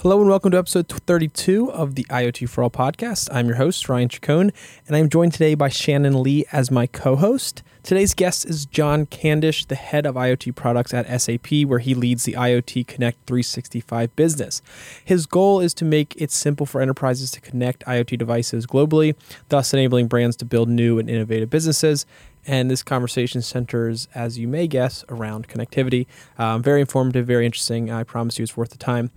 [0.00, 3.30] Hello and welcome to episode 32 of the IoT for All podcast.
[3.32, 4.52] I'm your host, Ryan Chacon,
[4.86, 7.62] and I'm joined today by Shannon Lee as my co host.
[7.82, 12.24] Today's guest is John Candish, the head of IoT products at SAP, where he leads
[12.24, 14.60] the IoT Connect 365 business.
[15.02, 19.14] His goal is to make it simple for enterprises to connect IoT devices globally,
[19.48, 22.04] thus enabling brands to build new and innovative businesses.
[22.46, 26.06] And this conversation centers, as you may guess, around connectivity.
[26.38, 27.90] Um, very informative, very interesting.
[27.90, 29.10] I promise you it's worth the time.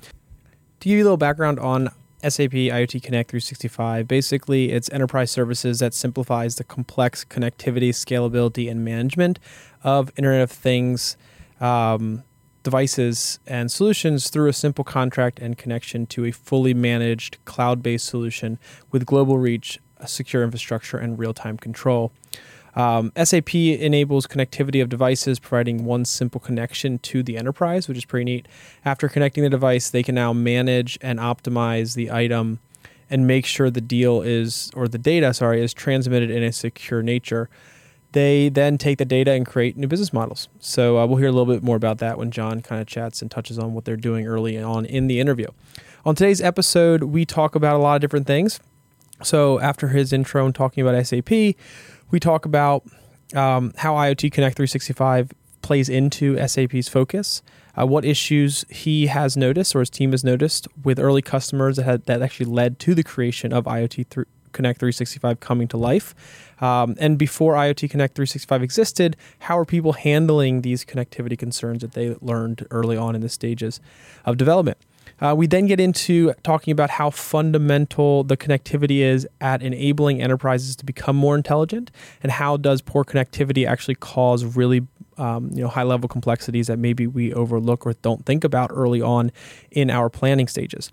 [0.79, 1.89] To give you a little background on
[2.23, 8.85] SAP IoT Connect 365, basically it's enterprise services that simplifies the complex connectivity, scalability, and
[8.85, 9.39] management
[9.83, 11.17] of Internet of Things
[11.59, 12.23] um,
[12.63, 18.05] devices and solutions through a simple contract and connection to a fully managed cloud based
[18.05, 18.57] solution
[18.89, 22.13] with global reach, secure infrastructure, and real time control.
[22.79, 28.05] Um, SAP enables connectivity of devices, providing one simple connection to the enterprise, which is
[28.05, 28.47] pretty neat.
[28.85, 32.59] After connecting the device, they can now manage and optimize the item
[33.09, 37.03] and make sure the deal is, or the data, sorry, is transmitted in a secure
[37.03, 37.49] nature.
[38.13, 40.47] They then take the data and create new business models.
[40.61, 43.21] So uh, we'll hear a little bit more about that when John kind of chats
[43.21, 45.47] and touches on what they're doing early on in the interview.
[46.05, 48.61] On today's episode, we talk about a lot of different things.
[49.21, 51.55] So after his intro and talking about SAP,
[52.11, 52.83] we talk about
[53.35, 57.41] um, how IoT Connect 365 plays into SAP's focus,
[57.79, 61.83] uh, what issues he has noticed or his team has noticed with early customers that
[61.83, 66.15] had, that actually led to the creation of IoT th- Connect 365 coming to life.
[66.59, 71.93] Um, and before IoT Connect 365 existed, how are people handling these connectivity concerns that
[71.93, 73.79] they learned early on in the stages
[74.25, 74.79] of development?
[75.19, 80.75] Uh, we then get into talking about how fundamental the connectivity is at enabling enterprises
[80.75, 81.91] to become more intelligent,
[82.23, 86.79] and how does poor connectivity actually cause really um, you know high level complexities that
[86.79, 89.31] maybe we overlook or don't think about early on
[89.71, 90.91] in our planning stages.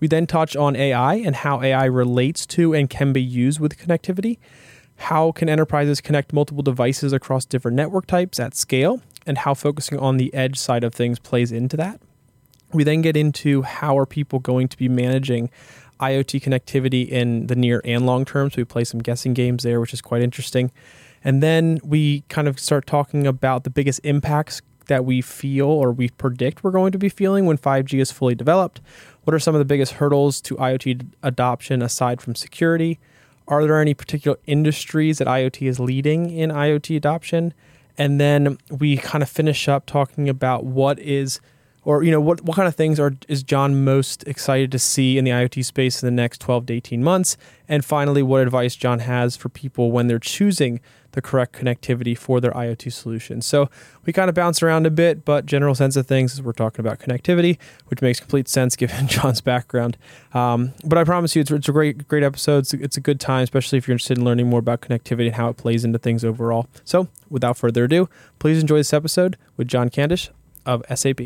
[0.00, 3.78] We then touch on AI and how AI relates to and can be used with
[3.78, 4.38] connectivity.
[4.96, 9.98] How can enterprises connect multiple devices across different network types at scale, and how focusing
[9.98, 12.00] on the edge side of things plays into that.
[12.74, 15.50] We then get into how are people going to be managing
[16.00, 18.50] IoT connectivity in the near and long term.
[18.50, 20.70] So we play some guessing games there, which is quite interesting.
[21.22, 25.92] And then we kind of start talking about the biggest impacts that we feel or
[25.92, 28.80] we predict we're going to be feeling when 5G is fully developed.
[29.22, 32.98] What are some of the biggest hurdles to IoT adoption aside from security?
[33.48, 37.54] Are there any particular industries that IoT is leading in IoT adoption?
[37.96, 41.40] And then we kind of finish up talking about what is
[41.84, 45.18] or you know what what kind of things are is John most excited to see
[45.18, 47.36] in the IoT space in the next 12 to 18 months
[47.68, 50.80] and finally what advice John has for people when they're choosing
[51.12, 53.40] the correct connectivity for their IoT solution.
[53.40, 53.70] So
[54.04, 56.84] we kind of bounce around a bit, but general sense of things is we're talking
[56.84, 57.56] about connectivity,
[57.86, 59.96] which makes complete sense given John's background.
[60.32, 62.58] Um, but I promise you, it's, it's a great great episode.
[62.58, 65.36] It's, it's a good time, especially if you're interested in learning more about connectivity and
[65.36, 66.66] how it plays into things overall.
[66.84, 68.08] So without further ado,
[68.38, 70.30] please enjoy this episode with John Candish
[70.66, 71.20] of SAP.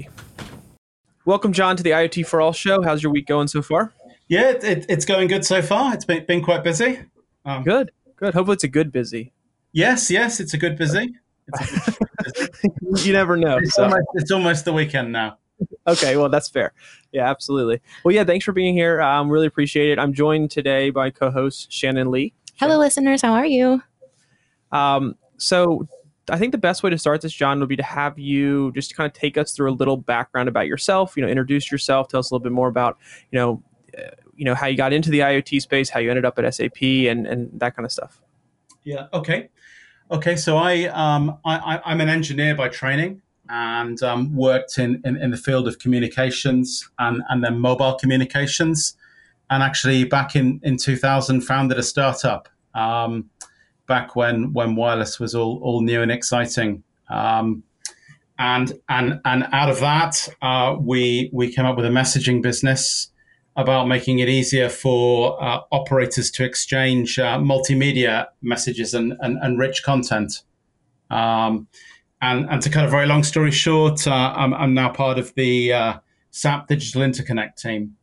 [1.25, 2.83] Welcome, John, to the IoT for All show.
[2.83, 3.93] How's your week going so far?
[4.29, 5.95] Yeah, it, it, it's going good so far.
[5.95, 7.01] It's been, been quite busy.
[7.45, 8.35] Um, good, good.
[8.35, 9.33] Hopefully, it's a good busy.
[9.73, 11.15] Yes, yes, it's a good busy.
[11.53, 12.51] A good
[12.83, 13.07] busy.
[13.09, 13.59] you never know.
[13.59, 13.85] It's, so.
[13.85, 15.39] almost, it's, almost, the weekend now.
[15.87, 16.73] Okay, well, that's fair.
[17.13, 17.81] Yeah, absolutely.
[18.05, 19.01] Well, yeah, thanks for being here.
[19.01, 19.99] Um, really appreciate it.
[19.99, 22.33] I'm joined today by co-host Shannon Lee.
[22.57, 22.81] Hello, Shannon.
[22.81, 23.23] listeners.
[23.23, 23.83] How are you?
[24.73, 25.89] Um, so
[26.31, 28.95] I think the best way to start this, John, would be to have you just
[28.97, 31.17] kind of take us through a little background about yourself.
[31.17, 32.99] You know, introduce yourself, tell us a little bit more about,
[33.31, 33.63] you know,
[33.97, 36.55] uh, you know how you got into the IoT space, how you ended up at
[36.55, 38.21] SAP, and and that kind of stuff.
[38.85, 39.09] Yeah.
[39.13, 39.49] Okay.
[40.11, 40.37] Okay.
[40.37, 45.31] So I um I, I'm an engineer by training and um, worked in, in, in
[45.31, 48.95] the field of communications and and then mobile communications,
[49.51, 52.49] and actually back in in 2000 founded a startup.
[52.75, 53.31] Um,
[53.89, 56.85] back when when wireless was all all new and exciting.
[57.11, 57.65] Um,
[58.39, 63.11] and and and out of that, uh, we we came up with a messaging business
[63.59, 69.59] about making it easier for uh, operators to exchange uh, multimedia messages and, and, and
[69.59, 70.43] rich content.
[71.11, 71.67] Um,
[72.23, 75.35] and, and to cut a very long story short, uh, I'm, I'm, now part of
[75.35, 75.99] the uh,
[76.31, 77.97] SAP Digital Interconnect team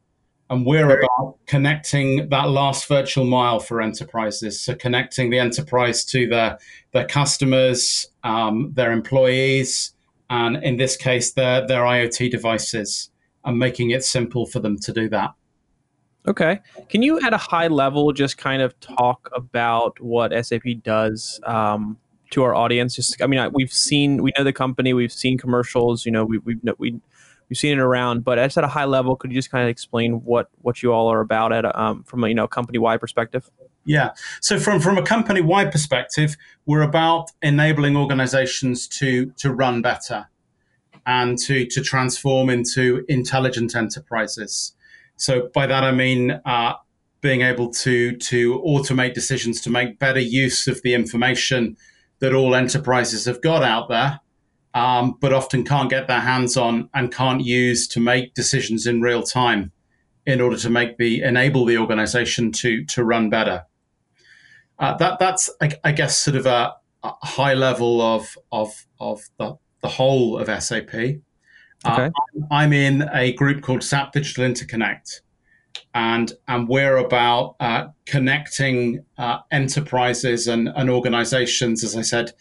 [0.50, 4.62] and we're about connecting that last virtual mile for enterprises.
[4.62, 6.60] So connecting the enterprise to their
[6.92, 9.94] their customers, um, their employees,
[10.30, 13.10] and in this case, their their IoT devices,
[13.44, 15.32] and making it simple for them to do that.
[16.28, 16.60] Okay.
[16.90, 21.98] Can you, at a high level, just kind of talk about what SAP does um,
[22.32, 22.96] to our audience?
[22.96, 26.04] Just, I mean, we've seen, we know the company, we've seen commercials.
[26.04, 27.00] You know, we, we've we
[27.50, 29.70] we've seen it around, but just at a high level, could you just kind of
[29.70, 33.00] explain what what you all are about at um, from a you know company wide
[33.00, 33.50] perspective?
[33.86, 34.12] Yeah.
[34.42, 40.28] So from from a company wide perspective, we're about enabling organizations to to run better
[41.06, 44.74] and to to transform into intelligent enterprises.
[45.18, 46.74] So by that I mean uh,
[47.22, 51.78] being able to to automate decisions to make better use of the information
[52.20, 54.20] that all enterprises have got out there,
[54.76, 59.02] um, but often can't get their hands on and can't use to make decisions in
[59.02, 59.72] real time
[60.26, 63.64] in order to make the enable the organization to to run better.
[64.78, 66.74] Uh, that that's I, I, guess sort of a,
[67.04, 70.94] a, high level of of of the, the whole of SAP.
[70.94, 72.06] Uh, okay.
[72.08, 72.10] Uh,
[72.52, 75.22] I'm in a group called SAP Digital Interconnect,
[75.94, 82.34] and and we're about uh, connecting uh, enterprises and, and organizations, as I said,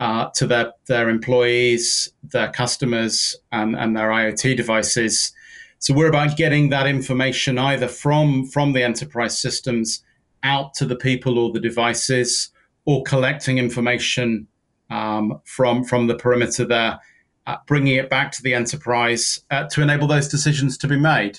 [0.00, 5.32] uh, to their their employees, their customers, and, and their IoT devices.
[5.78, 10.02] So we're about getting that information either from from the enterprise systems
[10.42, 12.50] out to the people or the devices,
[12.84, 14.48] or collecting information
[14.90, 17.00] um, from from the perimeter there,
[17.46, 21.38] uh, bringing it back to the enterprise uh, to enable those decisions to be made.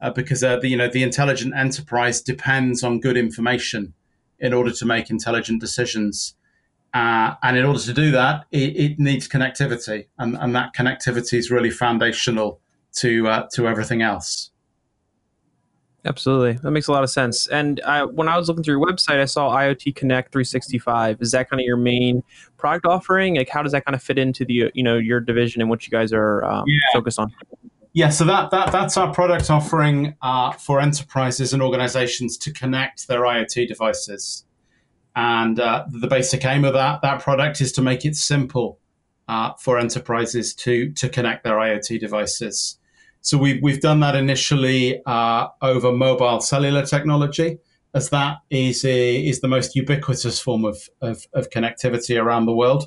[0.00, 3.94] Uh, because uh, the you know the intelligent enterprise depends on good information
[4.38, 6.34] in order to make intelligent decisions.
[6.94, 11.36] Uh, and in order to do that, it, it needs connectivity, and, and, that connectivity
[11.36, 12.60] is really foundational
[12.92, 14.52] to uh, to everything else.
[16.04, 17.48] Absolutely, that makes a lot of sense.
[17.48, 21.20] And I, when I was looking through your website, I saw IoT Connect 365.
[21.20, 22.22] Is that kind of your main
[22.58, 23.36] product offering?
[23.36, 25.84] Like, how does that kind of fit into the you know your division and what
[25.84, 26.78] you guys are um, yeah.
[26.92, 27.32] focused on?
[27.94, 33.08] Yeah, so that, that that's our product offering uh, for enterprises and organizations to connect
[33.08, 34.44] their IoT devices.
[35.16, 38.80] And uh, the basic aim of that that product is to make it simple
[39.28, 42.78] uh, for enterprises to to connect their IoT devices.
[43.24, 47.58] So we've, we've done that initially uh, over mobile cellular technology,
[47.94, 52.52] as that is, a, is the most ubiquitous form of, of, of, connectivity around the
[52.52, 52.86] world.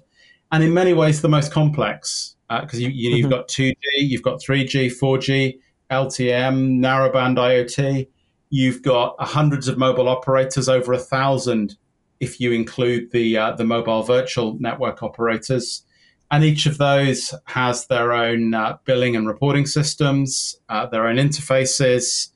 [0.51, 3.39] And in many ways, the most complex, because uh, you, you, have mm-hmm.
[3.39, 5.57] got 2G, you've got 3G, 4G,
[5.89, 8.07] LTE-M, narrowband IoT.
[8.51, 11.77] You've got hundreds of mobile operators, over a thousand
[12.19, 15.83] if you include the uh, the mobile virtual network operators
[16.29, 21.15] and each of those has their own uh, billing and reporting systems, uh, their own
[21.15, 22.29] interfaces,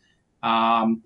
[0.43, 1.01] um,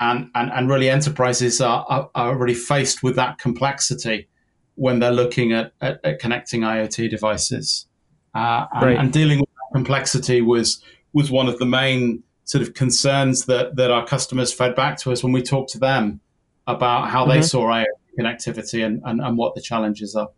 [0.00, 4.28] and, and, and really enterprises are, are, are, really faced with that complexity
[4.76, 7.86] when they're looking at, at, at connecting IoT devices.
[8.34, 8.98] Uh, and, right.
[8.98, 10.82] and, dealing with that complexity was
[11.12, 15.10] was one of the main sort of concerns that, that our customers fed back to
[15.10, 16.20] us when we talked to them
[16.66, 17.32] about how mm-hmm.
[17.32, 17.86] they saw IoT
[18.18, 20.28] connectivity and, and, and what the challenges are.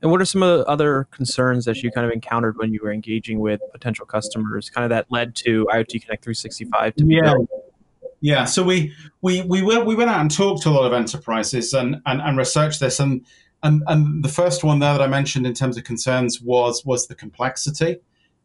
[0.00, 2.80] And what are some of the other concerns that you kind of encountered when you
[2.82, 7.14] were engaging with potential customers, kind of that led to IoT Connect 365 to be
[7.16, 7.22] yeah.
[7.22, 7.48] built?
[8.20, 8.92] Yeah, so we
[9.22, 12.20] we we went we went out and talked to a lot of enterprises and and,
[12.20, 13.24] and researched this and
[13.62, 17.06] and and the first one there that I mentioned in terms of concerns was was
[17.06, 17.98] the complexity,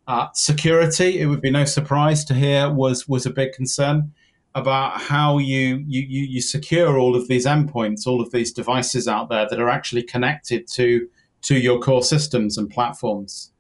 [0.07, 1.19] uh, security.
[1.19, 4.13] It would be no surprise to hear was was a big concern
[4.55, 9.29] about how you, you you secure all of these endpoints, all of these devices out
[9.29, 11.07] there that are actually connected to
[11.44, 13.51] to your core systems and platforms.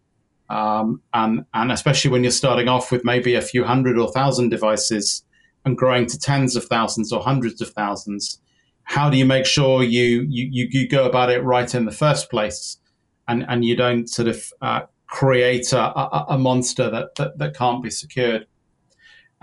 [0.49, 4.49] Um, and, and especially when you're starting off with maybe a few hundred or thousand
[4.49, 5.23] devices
[5.65, 8.39] and growing to tens of thousands or hundreds of thousands,
[8.83, 12.29] how do you make sure you, you, you go about it right in the first
[12.29, 12.77] place
[13.27, 17.55] and, and you don't sort of uh, create a, a, a monster that, that, that
[17.55, 18.45] can't be secured?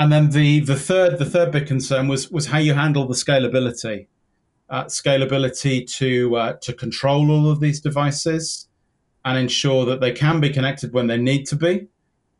[0.00, 3.14] And then the, the third the third big concern was was how you handle the
[3.14, 4.06] scalability
[4.70, 8.66] uh, scalability to uh, to control all of these devices
[9.26, 11.88] and ensure that they can be connected when they need to be.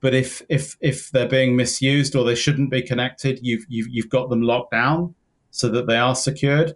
[0.00, 4.08] But if if if they're being misused or they shouldn't be connected, you've you've, you've
[4.08, 5.14] got them locked down
[5.50, 6.74] so that they are secured,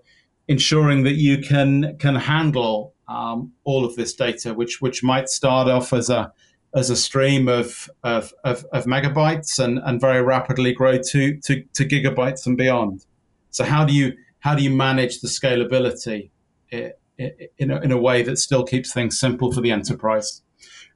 [0.49, 5.67] ensuring that you can can handle um, all of this data, which which might start
[5.67, 6.31] off as a
[6.75, 11.62] as a stream of of, of, of megabytes and, and very rapidly grow to, to
[11.75, 13.04] to gigabytes and beyond.
[13.50, 16.31] So how do you how do you manage the scalability
[16.71, 20.43] in a, in a way that still keeps things simple for the enterprise?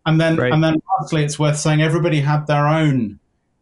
[0.05, 0.53] And then, right.
[0.53, 3.21] and then lastly, it's worth saying everybody had their own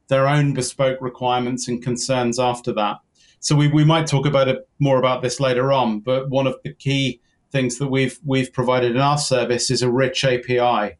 [0.08, 2.98] their own bespoke requirements and concerns after that.
[3.40, 6.00] So we, we might talk about it more about this later on.
[6.00, 7.20] But one of the key
[7.50, 10.96] things that we've we've provided in our service is a rich API,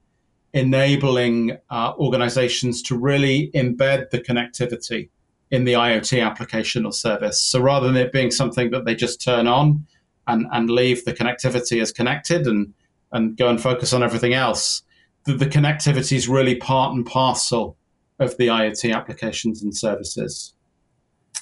[0.56, 5.10] enabling uh, organizations to really embed the connectivity
[5.50, 7.40] in the IoT application or service.
[7.40, 9.86] So rather than it being something that they just turn on
[10.26, 12.72] and, and leave the connectivity as connected and,
[13.12, 14.82] and go and focus on everything else,
[15.24, 17.76] the, the connectivity is really part and parcel
[18.18, 20.54] of the IoT applications and services.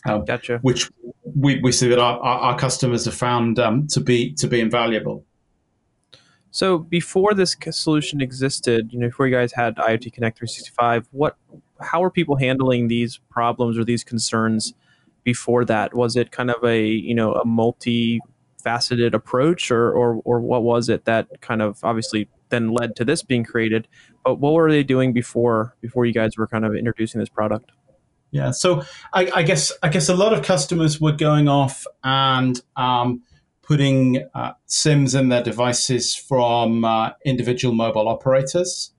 [0.06, 0.58] Um, gotcha.
[0.62, 0.90] Which
[1.36, 5.24] we, we see that our, our customers have found um, to be to be invaluable.
[6.54, 11.36] So before this solution existed, you know, before you guys had IoT Connect 365, what,
[11.80, 14.72] how were people handling these problems or these concerns
[15.24, 15.94] before that?
[15.94, 20.88] Was it kind of a, you know, a multi-faceted approach, or, or, or what was
[20.88, 23.88] it that kind of obviously then led to this being created?
[24.24, 27.72] But what were they doing before before you guys were kind of introducing this product?
[28.30, 32.62] Yeah, so I, I guess I guess a lot of customers were going off and
[32.76, 33.22] um,
[33.66, 38.92] putting uh, SIMs in their devices from uh, individual mobile operators.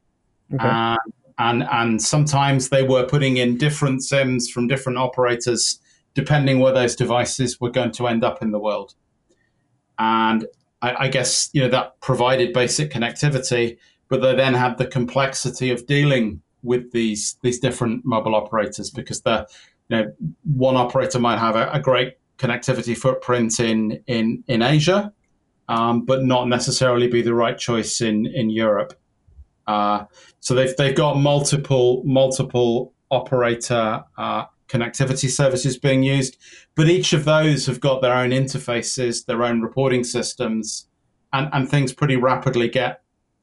[0.53, 0.67] Okay.
[0.67, 0.97] Uh,
[1.37, 5.79] and, and sometimes they were putting in different SIMs from different operators,
[6.13, 8.95] depending where those devices were going to end up in the world.
[9.97, 10.45] And
[10.81, 15.71] I, I guess you know that provided basic connectivity, but they then had the complexity
[15.71, 19.47] of dealing with these these different mobile operators because the
[19.89, 25.13] you know one operator might have a, a great connectivity footprint in in in Asia,
[25.67, 28.93] um, but not necessarily be the right choice in in Europe.
[29.67, 30.05] Uh,
[30.39, 36.37] so they've they've got multiple multiple operator uh, connectivity services being used,
[36.75, 40.87] but each of those have got their own interfaces, their own reporting systems,
[41.33, 43.01] and, and things pretty rapidly get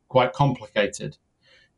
[0.08, 1.16] quite complicated.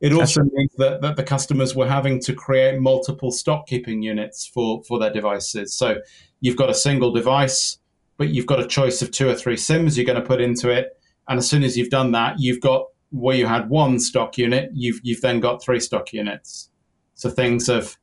[0.01, 4.45] It also means that, that the customers were having to create multiple stock keeping units
[4.45, 5.73] for, for their devices.
[5.73, 5.97] So
[6.41, 7.79] you've got a single device,
[8.17, 10.69] but you've got a choice of two or three SIMs you're going to put into
[10.69, 10.99] it.
[11.27, 14.69] And as soon as you've done that, you've got where you had one stock unit,
[14.73, 16.69] you've you've then got three stock units.
[17.13, 17.97] So things of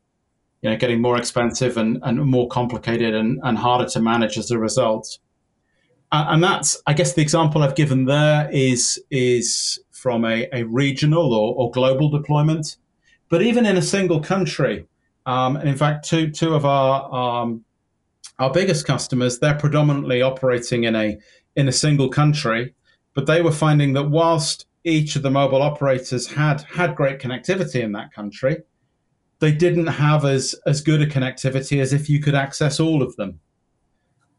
[0.63, 4.51] you know getting more expensive and, and more complicated and, and harder to manage as
[4.51, 5.19] a result.
[6.11, 11.33] and that's I guess the example I've given there is is from a, a regional
[11.33, 12.77] or, or global deployment.
[13.29, 14.87] But even in a single country,
[15.27, 17.65] um, and in fact, two two of our um,
[18.41, 21.19] our biggest customers, they're predominantly operating in a
[21.55, 22.75] in a single country,
[23.15, 27.81] but they were finding that whilst each of the mobile operators had had great connectivity
[27.81, 28.57] in that country,
[29.39, 33.15] they didn't have as as good a connectivity as if you could access all of
[33.15, 33.39] them.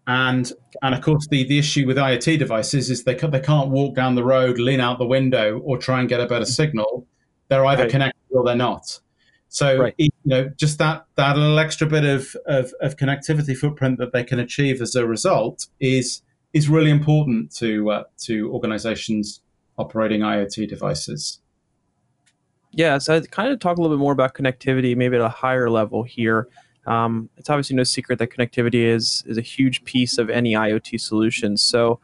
[0.05, 3.95] And and of course the, the issue with IoT devices is they they can't walk
[3.95, 7.07] down the road, lean out the window, or try and get a better signal.
[7.47, 7.91] They're either right.
[7.91, 8.99] connected or they're not.
[9.47, 9.93] So right.
[9.97, 14.23] you know, just that that little extra bit of, of, of connectivity footprint that they
[14.23, 19.41] can achieve as a result is is really important to uh, to organizations
[19.77, 21.39] operating IoT devices.
[22.71, 25.29] Yeah, so I'd kind of talk a little bit more about connectivity, maybe at a
[25.29, 26.47] higher level here.
[26.85, 30.99] Um, it's obviously no secret that connectivity is is a huge piece of any IoT
[30.99, 31.57] solution.
[31.57, 31.99] So,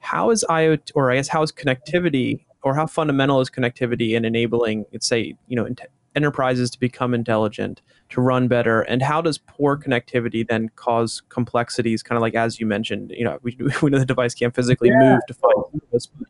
[0.00, 4.24] how is IoT, or I guess how is connectivity, or how fundamental is connectivity in
[4.24, 5.68] enabling, let's say, you know,
[6.16, 12.02] enterprises to become intelligent, to run better, and how does poor connectivity then cause complexities?
[12.02, 14.88] Kind of like as you mentioned, you know, we, we know the device can't physically
[14.88, 15.12] yeah.
[15.12, 16.28] move to find this, but,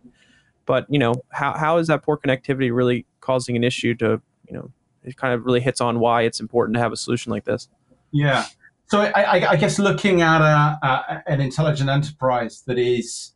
[0.66, 4.54] but you know, how how is that poor connectivity really causing an issue to you
[4.54, 4.70] know?
[5.04, 7.68] It kind of really hits on why it's important to have a solution like this.
[8.16, 8.44] Yeah.
[8.86, 13.32] So I, I, guess looking at a, a, an intelligent enterprise that is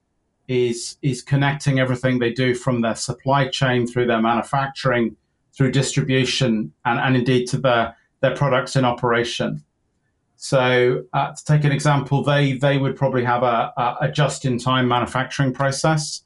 [0.46, 5.16] is is connecting everything they do from their supply chain through their manufacturing
[5.56, 9.62] through distribution and, and indeed to their, their products in operation.
[10.36, 14.58] So, uh, to take an example, they, they would probably have a, a just in
[14.58, 16.22] time manufacturing process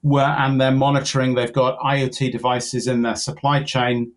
[0.00, 4.12] where, and they're monitoring, they've got IoT devices in their supply chain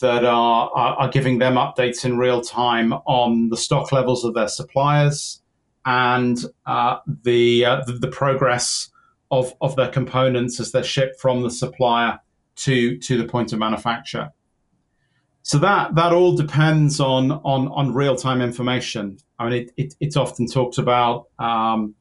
[0.00, 4.34] that are, are, are giving them updates in real time on the stock levels of
[4.34, 5.42] their suppliers
[5.86, 8.90] and uh, the, uh, the, the progress
[9.30, 12.18] of, of their components as they're shipped from the supplier
[12.56, 14.30] to to the point of manufacture.
[15.42, 19.18] So that that all depends on on on real time information.
[19.38, 21.94] I mean, it, it, it's often talked about um,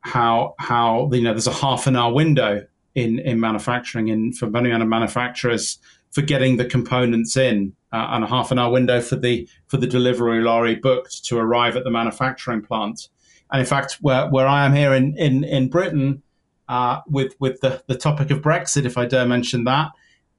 [0.00, 4.48] how how you know there's a half an hour window in in manufacturing in for
[4.48, 5.78] many manufacturers
[6.12, 9.78] for getting the components in, uh, and a half an hour window for the for
[9.78, 13.08] the delivery lorry booked to arrive at the manufacturing plant.
[13.50, 16.22] And in fact, where where I am here in in in Britain,
[16.68, 19.90] uh, with with the, the topic of Brexit, if I dare mention that.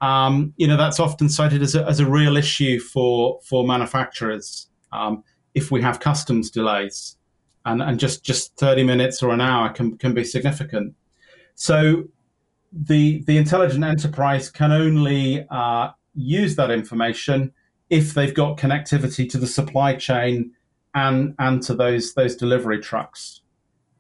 [0.02, 4.68] Um, you know, that's often cited as a, as a real issue for for manufacturers
[4.92, 7.18] um, if we have customs delays,
[7.66, 10.96] and and just just thirty minutes or an hour can can be significant.
[11.56, 12.10] So
[12.74, 17.54] the the intelligent enterprise can only uh, use that information
[17.90, 20.52] if they've got connectivity to the supply chain
[20.96, 23.44] and and to those those delivery trucks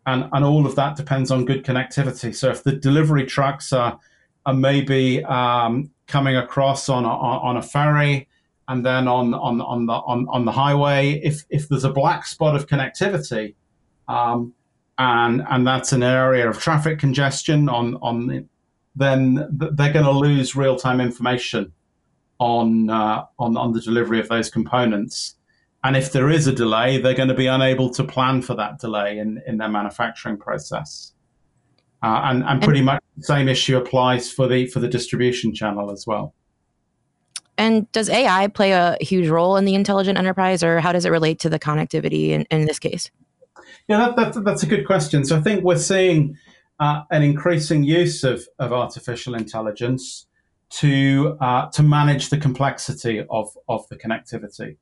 [0.06, 2.36] and and all of that depends on good connectivity.
[2.36, 4.00] So if the delivery trucks are
[4.46, 8.27] are maybe um, coming across on a, on a ferry,
[8.68, 12.25] and then on on on the on, on the highway, if if there's a black
[12.25, 13.56] spot of connectivity,
[14.08, 14.53] um,
[14.98, 18.50] and and that's an area of traffic congestion on on,
[18.95, 21.73] then they're going to lose real time information
[22.39, 25.35] on uh, on on the delivery of those components.
[25.83, 28.79] And if there is a delay, they're going to be unable to plan for that
[28.79, 31.12] delay in, in their manufacturing process.
[32.01, 35.91] Uh, and, and pretty much the same issue applies for the for the distribution channel
[35.91, 36.33] as well.
[37.57, 41.12] And does AI play a huge role in the intelligent enterprise, or how does it
[41.12, 43.12] relate to the connectivity in, in this case?
[43.88, 45.23] Yeah, that, that, that's a good question.
[45.23, 46.38] So I think we're seeing
[46.80, 50.27] uh, an increasing use of, of artificial intelligence
[50.70, 54.77] to uh, to manage the complexity of, of the connectivity.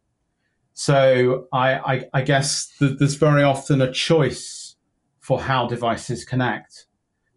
[0.74, 4.76] So I, I, I guess th- there's very often a choice
[5.20, 6.86] for how devices connect.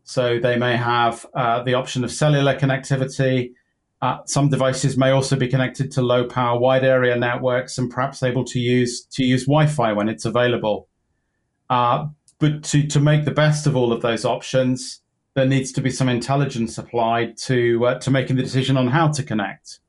[0.04, 3.52] So they may have uh, the option of cellular connectivity.
[4.00, 8.22] Uh, some devices may also be connected to low power wide area networks and perhaps
[8.22, 10.88] able to use to use Wi-Fi when it's available.
[12.38, 15.00] But to, to make the best of all of those options,
[15.34, 19.08] there needs to be some intelligence applied to uh, to making the decision on how
[19.08, 19.80] to connect.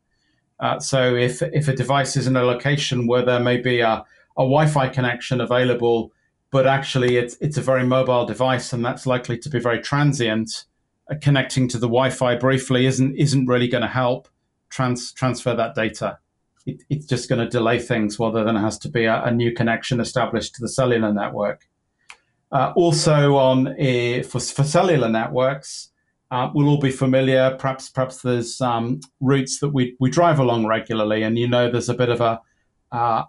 [0.60, 4.04] Uh, so if if a device is in a location where there may be a,
[4.38, 6.12] a Wi-Fi connection available,
[6.52, 10.66] but actually it's it's a very mobile device and that's likely to be very transient,
[11.12, 14.28] uh, connecting to the Wi-Fi briefly isn't isn't really going to help
[14.70, 16.18] trans, transfer that data.
[16.66, 19.32] It, it's just going to delay things rather than it has to be a, a
[19.32, 21.68] new connection established to the cellular network.
[22.56, 25.90] Uh, also on a, for, for cellular networks,
[26.32, 27.54] uh, we'll all be familiar.
[27.60, 31.90] Perhaps perhaps there's um, routes that we, we drive along regularly, and you know there's
[31.90, 32.40] a bit of a,
[32.94, 33.26] a,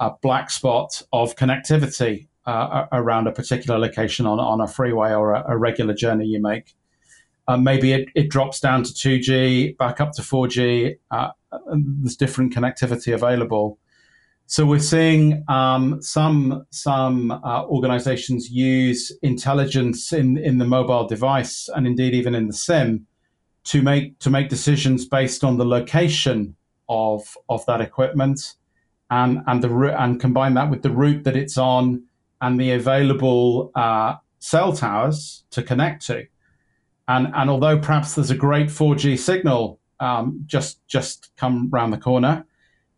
[0.00, 5.34] a black spot of connectivity uh, around a particular location on, on a freeway or
[5.34, 6.74] a, a regular journey you make.
[7.46, 10.96] Uh, maybe it, it drops down to 2G, back up to 4G.
[11.10, 11.28] Uh,
[11.74, 13.78] there's different connectivity available.
[14.48, 21.68] So we're seeing um, some some uh, organizations use intelligence in, in the mobile device
[21.74, 23.06] and indeed even in the sim
[23.64, 26.54] to make to make decisions based on the location
[26.88, 28.54] of of that equipment
[29.10, 32.04] and and the and combine that with the route that it's on
[32.40, 36.24] and the available uh, cell towers to connect to.
[37.08, 41.98] And and although perhaps there's a great 4G signal um, just just come round the
[41.98, 42.46] corner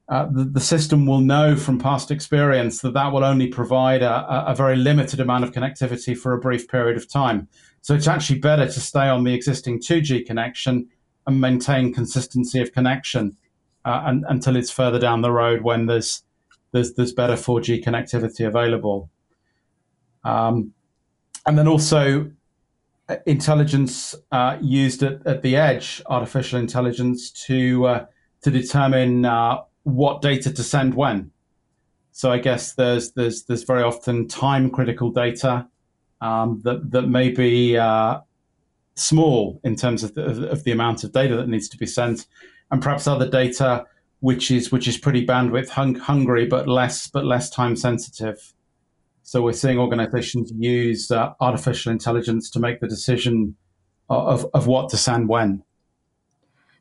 [0.08, 4.46] uh, the, the, system will know from past experience that that will only provide a,
[4.46, 7.46] a, very limited amount of connectivity for a brief period of time.
[7.82, 10.88] So it's actually better to stay on the existing 2G connection
[11.26, 13.36] and maintain consistency of connection
[13.84, 16.22] uh, and, until it's further down the road when there's
[16.72, 19.10] there's, there's better 4G connectivity available.
[20.24, 20.72] Um,
[21.46, 22.30] and then also
[23.08, 28.06] uh, intelligence uh, used at, at, the edge, artificial intelligence to uh,
[28.42, 29.58] to determine uh,
[29.88, 31.30] what data to send when.
[32.12, 35.68] So I guess there's there's there's very often time critical data
[36.20, 38.20] um, that that may be uh,
[38.96, 42.26] small in terms of the, of the amount of data that needs to be sent,
[42.70, 43.86] and perhaps other data
[44.20, 48.52] which is which is pretty bandwidth hung, hungry but less but less time sensitive.
[49.22, 53.54] So we're seeing organizations use uh, artificial intelligence to make the decision
[54.08, 55.62] of, of what to send when.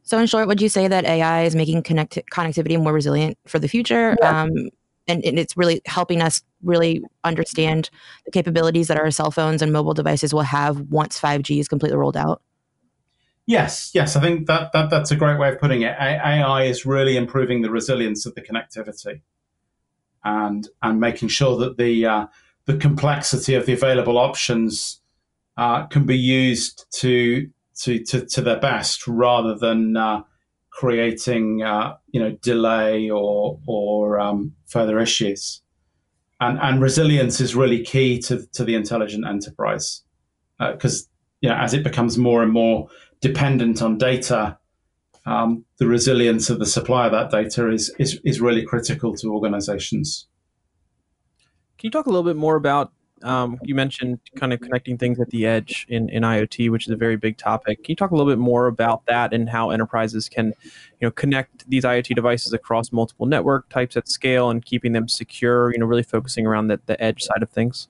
[0.07, 3.59] So, in short, would you say that AI is making connect- connectivity more resilient for
[3.59, 4.15] the future?
[4.21, 4.43] Yeah.
[4.43, 4.69] Um,
[5.09, 7.89] and, and, it's really helping us really understand
[8.23, 11.97] the capabilities that our cell phones and mobile devices will have once 5G is completely
[11.97, 12.41] rolled out?
[13.47, 15.95] Yes, yes, I think that, that that's a great way of putting it.
[15.99, 19.21] AI is really improving the resilience of the connectivity,
[20.23, 22.27] and and making sure that the uh,
[22.63, 25.01] the complexity of the available options
[25.57, 27.49] uh, can be used to
[27.81, 30.23] to, to, to their best rather than uh,
[30.77, 35.61] creating uh, you know delay or or um, further issues.
[36.39, 40.03] And and resilience is really key to to the intelligent enterprise
[40.59, 41.09] because uh,
[41.41, 42.89] you know as it becomes more and more
[43.21, 44.59] dependent on data,
[45.25, 49.33] um, the resilience of the supply of that data is is is really critical to
[49.33, 50.27] organizations.
[51.79, 52.91] Can you talk a little bit more about
[53.23, 56.91] um, you mentioned kind of connecting things at the edge in, in IoT, which is
[56.91, 57.83] a very big topic.
[57.83, 61.11] Can you talk a little bit more about that and how enterprises can, you know,
[61.11, 65.71] connect these IoT devices across multiple network types at scale and keeping them secure?
[65.71, 67.87] You know, really focusing around the, the edge side of things.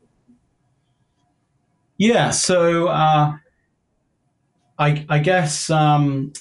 [1.97, 2.31] Yeah.
[2.31, 3.37] So uh,
[4.79, 6.33] I, I guess um,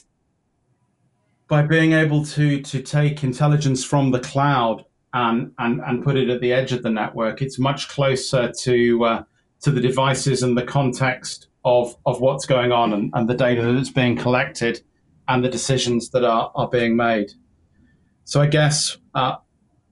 [1.49, 6.29] by being able to to take intelligence from the cloud and, and, and put it
[6.29, 9.23] at the edge of the network, it's much closer to uh,
[9.63, 13.73] to the devices and the context of, of what's going on and, and the data
[13.73, 14.83] that's being collected
[15.29, 17.33] and the decisions that are, are being made.
[18.25, 19.37] so I guess uh,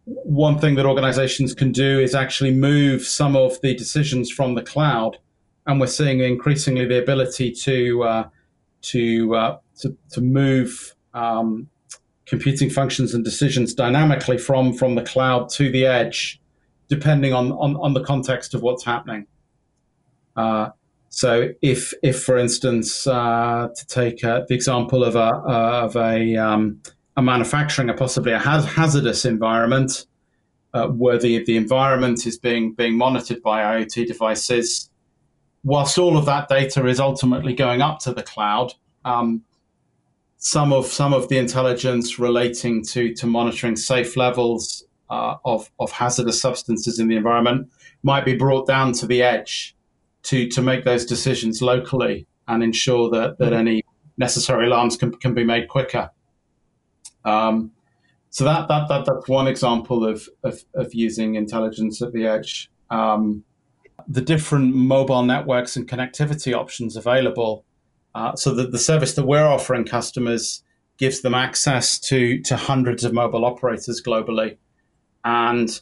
[0.05, 4.62] one thing that organizations can do is actually move some of the decisions from the
[4.62, 5.16] cloud,
[5.66, 8.29] and we're seeing increasingly the ability to uh,
[8.83, 11.68] to, uh, to, to move um,
[12.26, 16.40] computing functions and decisions dynamically from from the cloud to the edge,
[16.88, 19.26] depending on on, on the context of what's happening.
[20.37, 20.70] Uh,
[21.14, 26.37] so if, if for instance, uh, to take uh, the example of a, of a,
[26.37, 26.82] um,
[27.16, 30.06] a manufacturing, or possibly a hazardous environment,
[30.72, 34.90] uh, where the, the environment is being, being monitored by IoT devices,
[35.62, 39.42] whilst all of that data is ultimately going up to the cloud, um,
[40.44, 45.90] some of some of the intelligence relating to to monitoring safe levels uh, of of
[45.90, 47.66] hazardous substances in the environment
[48.02, 49.74] might be brought down to the edge
[50.22, 53.68] to to make those decisions locally and ensure that that mm-hmm.
[53.68, 53.83] any
[54.18, 56.11] necessary alarms can, can be made quicker.
[57.24, 57.72] Um,
[58.28, 62.70] so that, that that that's one example of of, of using intelligence at the edge.
[62.90, 63.44] Um,
[64.07, 67.64] the different mobile networks and connectivity options available.
[68.14, 70.62] Uh, so that the service that we're offering customers
[70.98, 74.57] gives them access to to hundreds of mobile operators globally,
[75.24, 75.81] and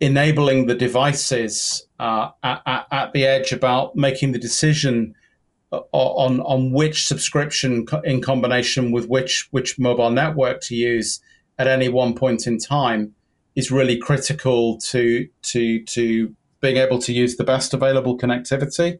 [0.00, 5.14] enabling the devices uh, at, at, the edge about making the decision
[5.72, 11.20] uh, on on which subscription in combination with which which mobile network to use
[11.58, 13.14] at any one point in time
[13.54, 18.98] is really critical to to to being able to use the best available connectivity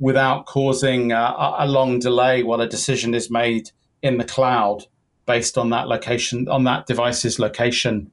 [0.00, 3.70] without causing a, a long delay while a decision is made
[4.02, 4.86] in the cloud
[5.26, 8.10] based on that location on that device's location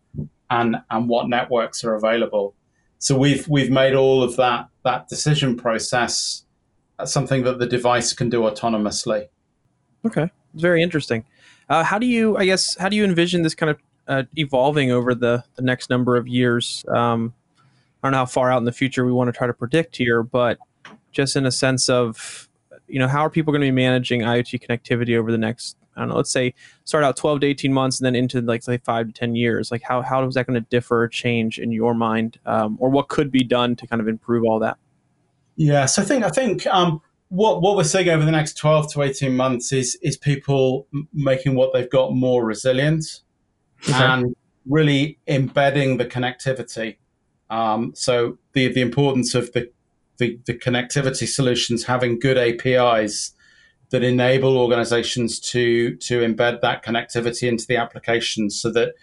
[0.51, 2.53] and and what networks are available.
[2.99, 6.43] So we've we've made all of that that decision process
[7.05, 9.27] something that the device can do autonomously.
[10.05, 11.25] Okay, it's very interesting.
[11.69, 14.91] Uh, how do you, I guess, how do you envision this kind of uh, evolving
[14.91, 16.83] over the the next number of years?
[16.87, 17.33] Um,
[18.01, 19.97] I don't know how far out in the future we want to try to predict
[19.97, 20.57] here, but
[21.11, 22.49] just in a sense of,
[22.87, 26.01] you know, how are people going to be managing IoT connectivity over the next I
[26.01, 26.53] don't know, let's say
[26.85, 29.71] start out 12 to 18 months and then into like say five to 10 years,
[29.71, 32.39] like how, how is that going to differ or change in your mind?
[32.45, 34.77] Um, or what could be done to kind of improve all that?
[35.55, 39.01] Yes, I think, I think, um, what, what we're seeing over the next 12 to
[39.01, 43.21] 18 months is, is people making what they've got more resilient
[43.89, 43.93] okay.
[43.93, 44.35] and
[44.67, 46.97] really embedding the connectivity.
[47.49, 49.71] Um, so the, the importance of the,
[50.17, 53.33] the, the connectivity solutions having good APIs
[53.89, 58.93] that enable organizations to to embed that connectivity into the applications so that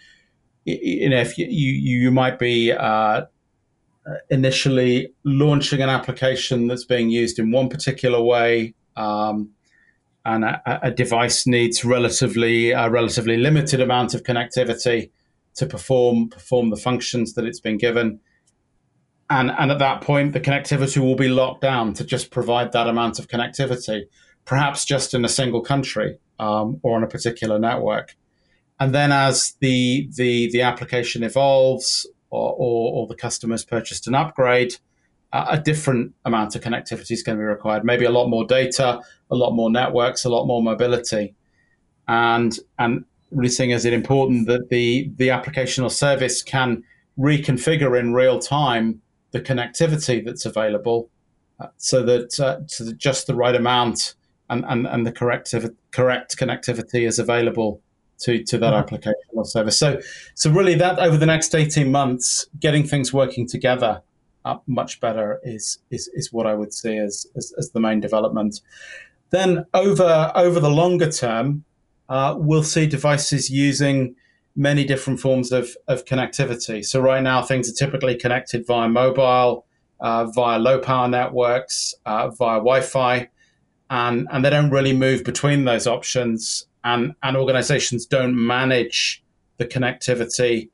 [0.65, 3.21] you know if you you, you might be uh,
[4.29, 9.49] initially launching an application that's being used in one particular way um,
[10.25, 15.09] and a, a, device needs relatively a relatively limited amount of connectivity
[15.55, 18.19] to perform perform the functions that it's been given
[19.29, 22.87] and and at that point the connectivity will be locked down to just provide that
[22.87, 24.03] amount of connectivity
[24.45, 28.15] perhaps just in a single country um, or on a particular network.
[28.79, 34.15] And then as the the, the application evolves or, or, or the customer's purchased an
[34.15, 34.75] upgrade,
[35.33, 37.83] uh, a different amount of connectivity is going to be required.
[37.83, 41.35] Maybe a lot more data, a lot more networks, a lot more mobility.
[42.07, 46.83] And and really seeing as it important that the the application or service can
[47.17, 49.01] reconfigure in real time
[49.35, 51.09] the connectivity that's available
[51.59, 54.15] uh, so that uh, so that just the right amount
[54.49, 55.53] and, and, and the correct,
[55.91, 57.81] correct connectivity is available
[58.19, 58.79] to, to that mm-hmm.
[58.79, 59.77] application or service.
[59.77, 59.99] So,
[60.35, 64.01] so really that over the next 18 months, getting things working together
[64.45, 67.99] uh, much better is, is, is what I would see as, as, as, the main
[67.99, 68.61] development.
[69.31, 71.65] Then over, over the longer term,
[72.07, 74.15] uh, we'll see devices using
[74.55, 76.85] many different forms of, of connectivity.
[76.85, 79.65] So right now, things are typically connected via mobile,
[79.99, 83.29] uh, via low power networks, uh, via Wi-Fi
[83.89, 89.23] and and they don't really move between those options and and organizations don't manage
[89.57, 90.69] the connectivity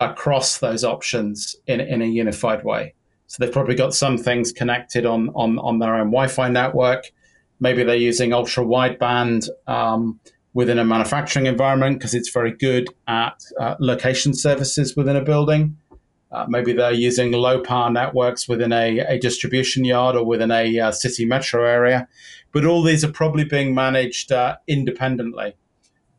[0.00, 2.94] across those options in, in a unified way
[3.26, 7.10] so they've probably got some things connected on on, on their own wi-fi network
[7.60, 10.18] maybe they're using ultra wideband um,
[10.54, 15.76] within a manufacturing environment because it's very good at uh, location services within a building
[16.30, 20.78] uh, maybe they're using low power networks within a, a distribution yard or within a
[20.78, 22.06] uh, city metro area.
[22.52, 25.56] But all these are probably being managed uh, independently,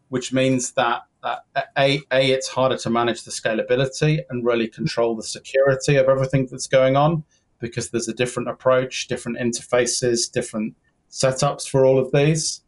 [0.09, 1.37] which means that uh,
[1.77, 6.47] a, a, it's harder to manage the scalability and really control the security of everything
[6.49, 7.23] that's going on
[7.59, 10.75] because there's a different approach, different interfaces, different
[11.11, 12.61] setups for all of these.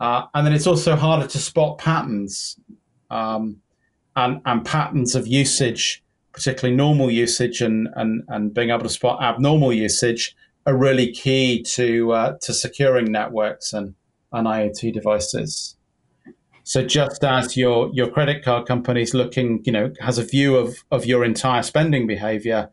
[0.00, 2.58] Uh, and then it's also harder to spot patterns
[3.10, 3.60] um,
[4.16, 9.22] and, and patterns of usage, particularly normal usage and, and, and being able to spot
[9.22, 13.94] abnormal usage, are really key to uh, to securing networks and,
[14.32, 15.76] and IoT devices.
[16.62, 20.56] So just as your your credit card company is looking, you know, has a view
[20.56, 22.68] of, of your entire spending behavior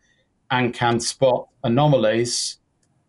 [0.51, 2.57] and can spot anomalies,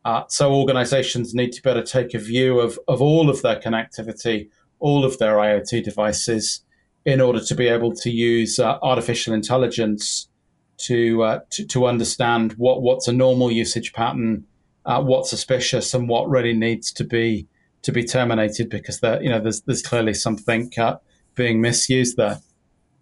[0.06, 4.48] uh, so organizations need to better take a view of, of all of their connectivity,
[4.78, 6.60] all of their IoT devices,
[7.04, 10.28] in order to be able to use uh, artificial intelligence
[10.78, 14.44] to, uh, to, to understand what what's a normal usage pattern,
[14.84, 17.48] uh, what's suspicious, and what really needs to be
[17.82, 20.98] to be terminated because there you know there's there's clearly something uh,
[21.34, 22.38] being misused there.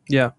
[0.09, 0.31] Yeah.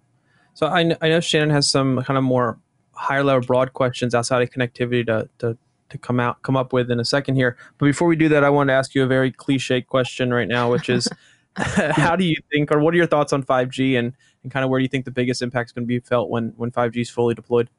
[0.55, 2.57] So I, I know Shannon has some kind of more
[2.93, 5.57] higher level broad questions outside of connectivity to, to
[5.89, 7.57] to come out come up with in a second here.
[7.77, 10.47] But before we do that, I want to ask you a very cliche question right
[10.47, 11.07] now, which is
[11.55, 14.69] how do you think or what are your thoughts on 5G and, and kind of
[14.69, 16.97] where do you think the biggest impact is going to be felt when when 5G
[16.97, 17.69] is fully deployed?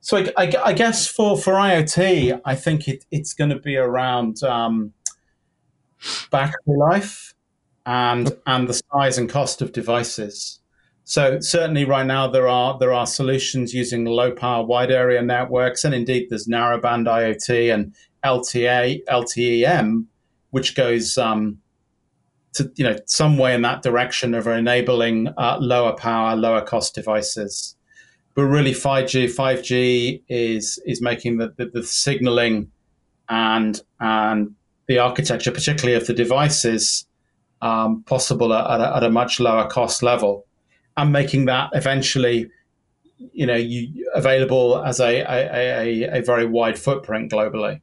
[0.00, 3.76] So I, I, I, guess for, for IoT, I think it, it's going to be
[3.76, 4.92] around um,
[6.30, 7.34] battery life
[7.86, 10.58] and and the size and cost of devices.
[11.12, 15.84] So certainly right now there are there are solutions using low power wide area networks
[15.84, 17.94] and indeed there's narrowband IoT and
[18.24, 20.06] LTA LTEM,
[20.52, 21.58] which goes um,
[22.54, 26.94] to you know some way in that direction of enabling uh, lower power, lower cost
[26.94, 27.76] devices.
[28.34, 32.70] But really, 5G 5G is is making the, the, the signaling
[33.28, 34.54] and and
[34.86, 37.06] the architecture, particularly of the devices,
[37.60, 40.46] um, possible at, at, a, at, a, much lower cost level,
[40.96, 42.50] and making that eventually,
[43.32, 47.80] you know, you, available as a, a, a, very wide footprint globally.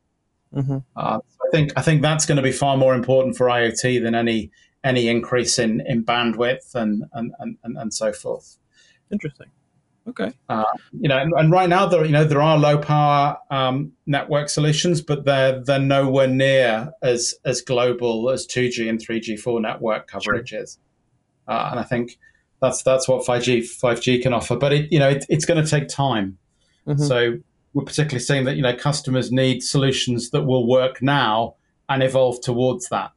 [0.54, 0.78] Mm-hmm.
[0.96, 4.16] Uh, I think I think that's going to be far more important for IoT than
[4.16, 4.52] any
[4.84, 8.58] any increase in, in bandwidth and, and, and, and so forth.
[9.12, 9.48] Interesting.
[10.08, 10.32] Okay.
[10.48, 13.92] Uh, you know, and, and, right now there, you know, there are low power um,
[14.08, 19.62] network solutions, but they're they're nowhere near as as global as 2G and 3G, 4
[19.62, 20.62] network coverage sure.
[20.62, 20.80] is.
[21.48, 22.18] Uh, and I think
[22.62, 24.56] that's that's what 5G 5G can offer.
[24.56, 26.38] But it, you know, it, it's going to take time.
[26.88, 27.04] Mm-hmm.
[27.04, 27.38] So
[27.74, 31.56] we're particularly seeing that you know customers need solutions that will work now
[31.88, 33.12] and evolve towards that.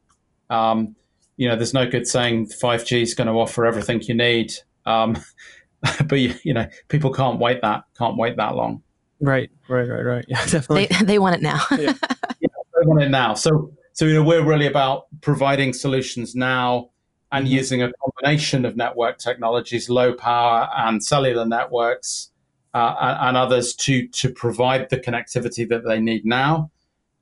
[0.49, 0.95] Um,
[1.37, 4.53] you know, there's no good saying 5G is going to offer everything you need.
[4.85, 5.17] Um,
[6.05, 8.81] but you know, people can't wait that can't wait that long.
[9.19, 10.25] Right, right, right, right.
[10.27, 10.87] Yeah, definitely.
[10.87, 11.61] They, they want it now.
[11.71, 11.77] yeah.
[12.39, 12.47] yeah,
[12.79, 13.33] they want it now.
[13.33, 16.89] So, so you know, we're really about providing solutions now
[17.33, 17.55] and mm-hmm.
[17.55, 22.29] using a combination of network technologies, low power and cellular networks,
[22.73, 26.71] uh, and, and, others to to provide the connectivity that they need now,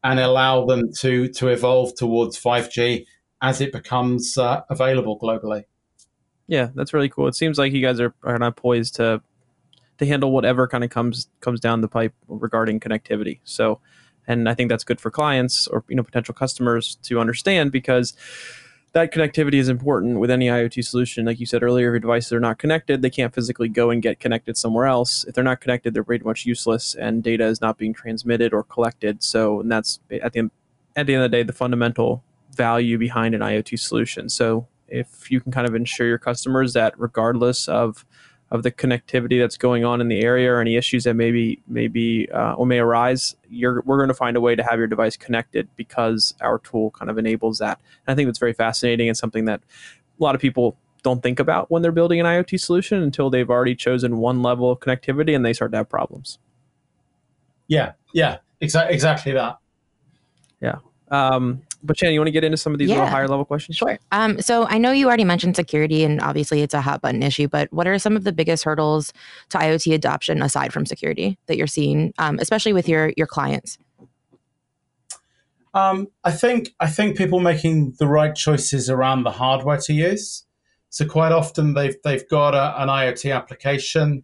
[0.04, 3.08] and allow them to to evolve towards 5G
[3.41, 5.63] as it becomes uh, available globally
[6.52, 7.28] yeah, that's really cool.
[7.28, 9.21] It seems like you guys are, are not poised to
[10.00, 13.39] to handle whatever kind of comes comes down the pipe regarding connectivity.
[13.45, 13.80] So,
[14.28, 18.13] and I think that's good for clients or you know potential customers to understand because
[18.94, 21.26] that connectivity is important with any IoT solution.
[21.26, 24.02] Like you said earlier, if your devices are not connected, they can't physically go and
[24.02, 25.24] get connected somewhere else.
[25.24, 28.64] If they're not connected, they're pretty much useless, and data is not being transmitted or
[28.64, 29.24] collected.
[29.24, 30.52] So, and that's at the end,
[30.96, 32.24] at the end of the day, the fundamental
[32.54, 34.28] value behind an IoT solution.
[34.28, 38.06] So, if you can kind of ensure your customers that regardless of
[38.52, 42.30] of the connectivity that's going on in the area or any issues that maybe maybe
[42.32, 45.16] uh, or may arise, you're we're going to find a way to have your device
[45.16, 47.80] connected because our tool kind of enables that.
[48.06, 49.62] And I think that's very fascinating and something that
[50.20, 53.50] a lot of people don't think about when they're building an IoT solution until they've
[53.50, 56.38] already chosen one level of connectivity and they start to have problems.
[57.68, 59.58] Yeah, yeah, exa- exactly that.
[60.62, 60.80] Yeah.
[61.10, 63.46] Um, but Shannon, you want to get into some of these yeah, little higher level
[63.46, 63.78] questions?
[63.78, 63.98] Sure.
[64.12, 67.48] Um, so I know you already mentioned security, and obviously it's a hot button issue.
[67.48, 69.13] But what are some of the biggest hurdles
[69.50, 73.78] to IoT adoption aside from security that you're seeing, um, especially with your your clients?
[75.74, 80.46] Um, I think I think people making the right choices around the hardware to use.
[80.89, 84.24] So quite often they've they've got a, an IoT application,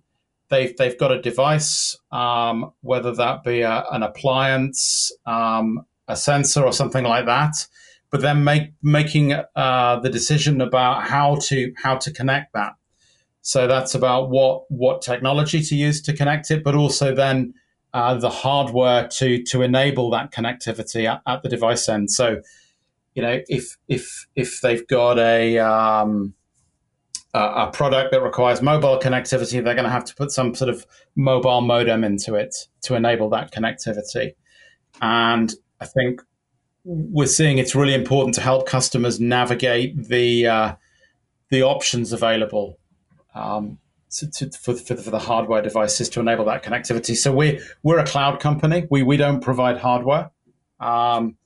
[0.49, 6.63] they've they've got a device, um, whether that be a, an appliance, um, a sensor
[6.63, 7.67] or something like that,
[8.11, 12.73] but then make, making uh, the decision about how to how to connect that.
[13.41, 17.53] So that's about what what technology to use to connect it, but also then
[17.93, 22.11] uh, the hardware to to enable that connectivity at, at, the device end.
[22.11, 22.41] So,
[23.15, 26.33] you know, if if if they've got a um,
[27.33, 30.85] a product that requires mobile connectivity, they're going to have to put some sort of
[31.15, 34.33] mobile modem into it to enable that connectivity.
[35.01, 36.21] And I think
[36.83, 40.75] we're seeing it's really important to help customers navigate the uh,
[41.49, 42.79] the options available
[43.35, 43.77] um,
[44.11, 47.15] to, to, for, for, for, the hardware devices to enable that connectivity.
[47.15, 48.87] So we're we're a cloud company.
[48.89, 50.31] We we don't provide hardware,
[50.79, 51.37] um,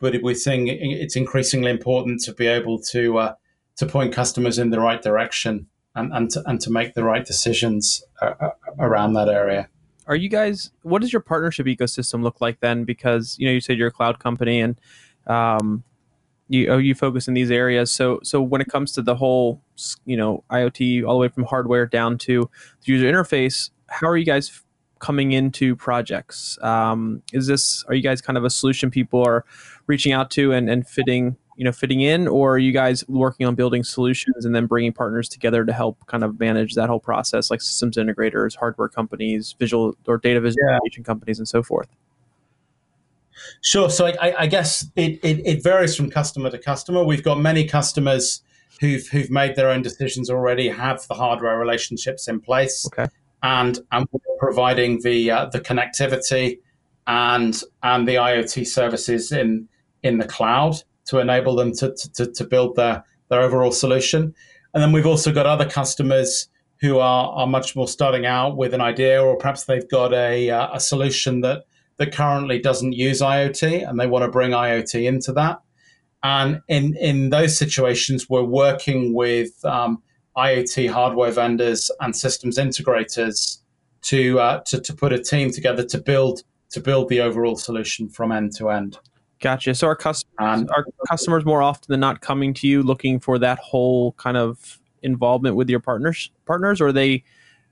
[0.00, 3.34] but we're seeing it's increasingly important to be able to uh,
[3.76, 7.24] to point customers in the right direction and and to, and to make the right
[7.24, 9.68] decisions uh, uh around that area.
[10.08, 10.70] Are you guys?
[10.82, 12.84] What does your partnership ecosystem look like then?
[12.84, 14.80] Because you know you said you're a cloud company and
[15.26, 15.84] um,
[16.48, 17.92] you oh, you focus in these areas.
[17.92, 19.62] So so when it comes to the whole
[20.06, 22.50] you know IoT all the way from hardware down to
[22.84, 24.62] the user interface, how are you guys
[24.98, 26.58] coming into projects?
[26.62, 29.44] Um, is this are you guys kind of a solution people are
[29.86, 33.44] reaching out to and, and fitting you know fitting in, or are you guys working
[33.44, 37.00] on building solutions and then bringing partners together to help kind of manage that whole
[37.00, 41.02] process, like systems integrators, hardware companies, visual or data visualization yeah.
[41.02, 41.88] companies, and so forth?
[43.60, 43.90] Sure.
[43.90, 47.02] So I, I guess it, it, it, varies from customer to customer.
[47.02, 48.40] We've got many customers
[48.80, 53.10] who've who've made their own decisions already, have the hardware relationships in place, okay.
[53.42, 56.60] and and we're providing the uh, the connectivity
[57.08, 59.68] and and the IoT services in
[60.04, 64.34] in the cloud to enable them to, to, to build their, their overall solution.
[64.74, 66.48] And then we've also got other customers
[66.80, 70.50] who are, are much more starting out with an idea, or perhaps they've got a,
[70.50, 71.64] uh, a solution that
[71.98, 75.60] that currently doesn't use IoT and they want to bring IoT into that.
[76.22, 80.02] And in, in those situations, we're working with um,
[80.36, 83.58] IoT hardware vendors and systems integrators
[84.02, 88.10] to, uh, to, to put a team together to build to build the overall solution
[88.10, 88.98] from end to end.
[89.40, 89.74] Gotcha.
[89.74, 93.38] So our customers um, are customers more often than not coming to you looking for
[93.38, 97.22] that whole kind of involvement with your partners partners or they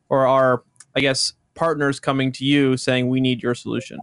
[0.09, 0.62] or are
[0.94, 3.98] I guess partners coming to you saying we need your solution?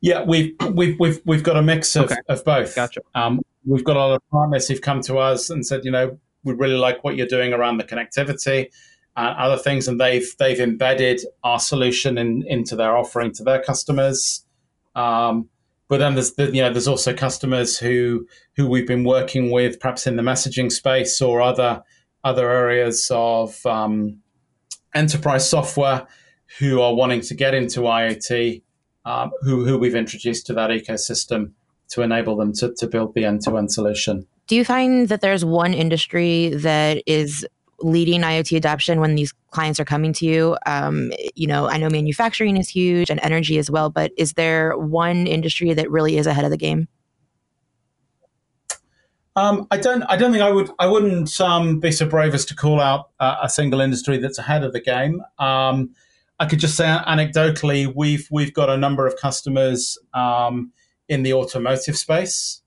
[0.00, 2.16] Yeah, we've we've we've we've got a mix of, okay.
[2.28, 2.76] of both.
[2.76, 3.00] Gotcha.
[3.16, 6.16] Um, we've got a lot of partners who've come to us and said, you know,
[6.44, 8.68] we really like what you're doing around the connectivity
[9.16, 13.60] and other things, and they've they've embedded our solution in, into their offering to their
[13.60, 14.44] customers.
[14.94, 15.48] Um,
[15.88, 20.06] but then there's you know there's also customers who who we've been working with, perhaps
[20.06, 21.82] in the messaging space or other
[22.24, 24.18] other areas of um,
[24.94, 26.06] enterprise software,
[26.58, 28.62] who are wanting to get into IoT
[29.08, 31.52] um, who, who we've introduced to that ecosystem
[31.88, 34.26] to enable them to, to build the end to end solution.
[34.46, 37.46] Do you find that there's one industry that is
[37.80, 40.56] leading IoT adoption when these clients are coming to you?
[40.66, 44.76] Um, you know, I know manufacturing is huge and energy as well, but is there
[44.76, 46.88] one industry that really is ahead of the game?
[49.36, 50.02] Um, I don't.
[50.08, 50.68] I don't think I would.
[50.80, 54.38] I wouldn't um, be so brave as to call out uh, a single industry that's
[54.38, 55.22] ahead of the game.
[55.38, 55.94] Um,
[56.40, 60.72] I could just say anecdotally, we've we've got a number of customers um,
[61.08, 62.62] in the automotive space.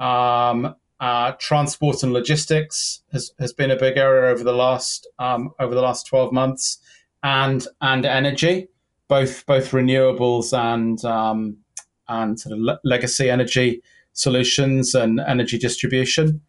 [0.00, 0.74] Um,
[1.04, 5.74] uh, transport and logistics has, has been a big area over the last um, over
[5.74, 6.78] the last twelve months,
[7.22, 8.68] and and energy,
[9.06, 11.58] both both renewables and um,
[12.08, 13.82] and sort of le- legacy energy
[14.14, 16.40] solutions and energy distribution.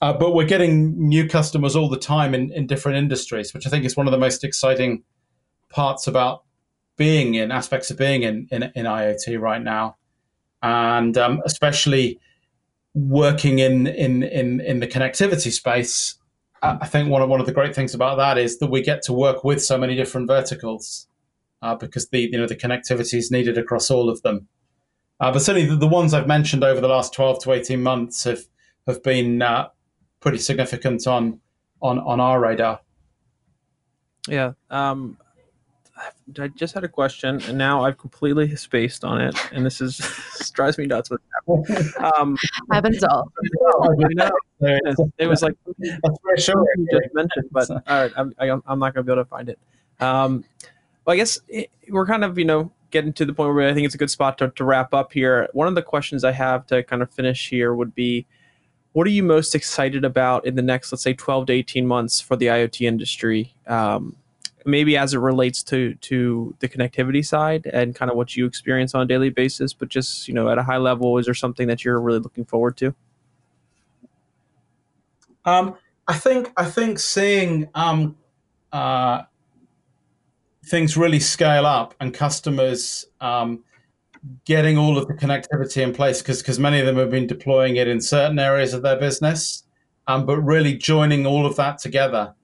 [0.00, 3.70] Uh, but we're getting new customers all the time in, in different industries, which I
[3.70, 5.02] think is one of the most exciting
[5.68, 6.44] parts about
[6.96, 9.96] being in aspects of being in, in, in IoT right now,
[10.62, 12.18] and um, especially
[13.06, 16.14] working in, in in in the connectivity space.
[16.60, 19.02] I think one of one of the great things about that is that we get
[19.02, 21.06] to work with so many different verticals
[21.62, 24.48] uh, because the you know the connectivity is needed across all of them.
[25.20, 28.24] Uh, but certainly the, the, ones I've mentioned over the last twelve to eighteen months
[28.24, 28.40] have
[28.86, 29.68] have been uh,
[30.20, 31.40] pretty significant on
[31.80, 32.80] on on our radar.
[34.28, 35.18] Yeah, um,
[36.40, 39.98] I just had a question, and now I've completely spaced on it, and this is
[40.38, 41.10] this drives me nuts.
[41.10, 42.12] With that.
[42.18, 42.36] um,
[42.70, 43.32] happens all.
[44.60, 48.94] it was like that's very sure you just mentioned, but all right, I'm, I'm not
[48.94, 49.58] going to be able to find it.
[50.00, 50.44] Um,
[51.04, 53.74] well, I guess it, we're kind of you know getting to the point where I
[53.74, 55.48] think it's a good spot to, to wrap up here.
[55.52, 58.26] One of the questions I have to kind of finish here would be,
[58.92, 62.20] what are you most excited about in the next, let's say, 12 to 18 months
[62.20, 63.54] for the IoT industry?
[63.66, 64.16] Um,
[64.64, 68.94] maybe as it relates to to the connectivity side and kind of what you experience
[68.94, 71.68] on a daily basis but just you know at a high level is there something
[71.68, 72.94] that you're really looking forward to?
[75.44, 78.16] Um, i think i think seeing um,
[78.72, 79.22] uh,
[80.66, 83.64] things really scale up and customers um,
[84.44, 87.76] getting all of the connectivity in place because because many of them have been deploying
[87.76, 89.64] it in certain areas of their business
[90.06, 92.34] um, but really joining all of that together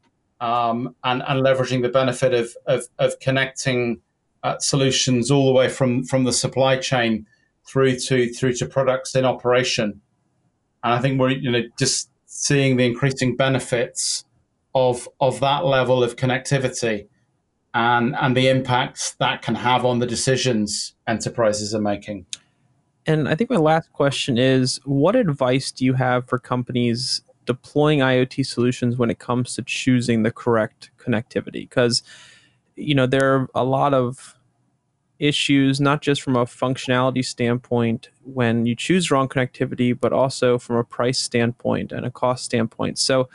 [0.45, 4.03] um, and, and leveraging the benefit of, of, of connecting
[4.43, 7.27] uh, solutions all the way from, from the supply chain
[7.67, 10.03] through to through to products in operation.
[10.83, 14.27] And I think we're you know just seeing the increasing benefits
[14.75, 17.07] of of that level of connectivity
[17.73, 22.27] and and the impacts that can have on the decisions enterprises are making.
[23.07, 28.01] And I think my last question is what advice do you have for companies deploying
[28.01, 31.69] IoT solutions when it comes to choosing the correct connectivity?
[31.69, 32.03] Because
[32.77, 34.35] you know, there are a lot of
[35.19, 40.77] issues, not just from a functionality standpoint when you choose wrong connectivity, but also from
[40.77, 42.99] a price standpoint and a cost standpoint.
[42.99, 43.29] So,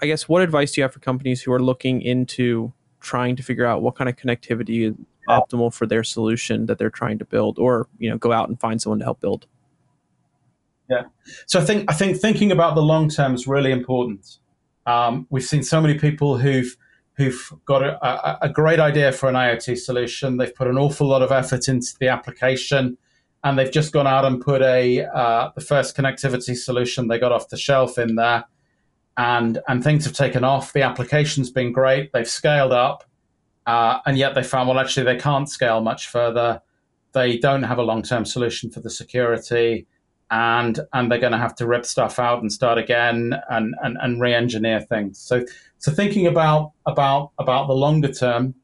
[0.00, 3.42] I guess what advice do you have for companies who are looking into trying to
[3.42, 4.94] figure out what kind of connectivity is
[5.28, 8.60] optimal for their solution that they're trying to build, or you know, go out and
[8.60, 9.46] find someone to help build?
[10.92, 11.02] Yeah,
[11.46, 14.38] so I think I think thinking about the long term is really important.
[14.86, 16.76] Um, we've seen so many people who've
[17.14, 20.38] who've got a, a, great idea for an IoT solution.
[20.38, 22.96] They've put an awful lot of effort into the application,
[23.44, 27.32] and they've just gone out and put a uh, the first connectivity solution they got
[27.32, 28.44] off the shelf in there,
[29.16, 30.72] and and things have taken off.
[30.72, 32.12] The application's been great.
[32.12, 33.04] They've scaled up,
[33.66, 36.60] uh, and yet they found well actually they can't scale much further.
[37.12, 39.86] They don't have a long term solution for the security.
[40.34, 43.98] And, and they're going to have to rip stuff out and start again and, and,
[44.00, 45.18] and re-engineer things.
[45.18, 45.44] So
[45.76, 48.54] so thinking about about about the longer term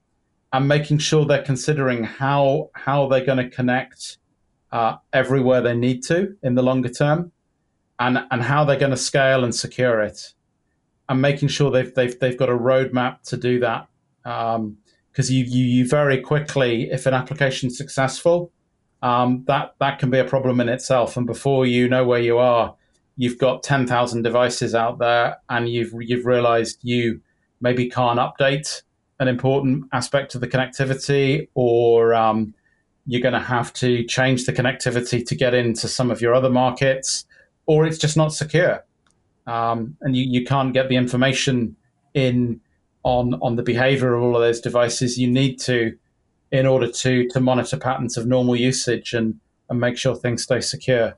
[0.53, 4.19] and making sure they're considering how how they're going to connect
[4.73, 7.33] uh, everywhere they need to in the longer term,
[7.99, 10.33] and and how they're going to scale and secure it,
[11.09, 13.89] and making sure they've they've they've got a roadmap to do that.
[14.23, 18.53] Because um, you, you you very quickly, if an application's successful,
[19.03, 21.17] um, that that can be a problem in itself.
[21.17, 22.75] And before you know where you are,
[23.19, 27.21] you've got 10,000 devices out there and you've you've realized you
[27.61, 28.83] maybe can't update
[29.21, 32.55] an important aspect of the connectivity or um,
[33.07, 36.49] you're going to have to change the connectivity to get into some of your other
[36.49, 37.27] markets
[37.67, 38.85] or it's just not secure
[39.49, 41.75] um, and you, you can't get the information
[42.15, 42.61] in
[43.03, 45.97] on on the behavior of all of those devices you need to
[46.53, 49.39] in order to to monitor patterns of normal usage and
[49.71, 51.15] and make sure things stay secure